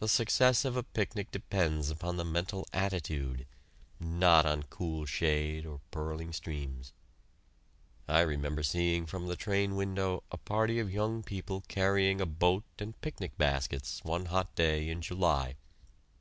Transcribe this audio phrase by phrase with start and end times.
[0.00, 3.46] The success of a picnic depends upon the mental attitude,
[4.00, 6.92] not on cool shade or purling streams.
[8.08, 12.64] I remember seeing from the train window a party of young people carrying a boat
[12.80, 15.54] and picnic baskets, one hot day in July.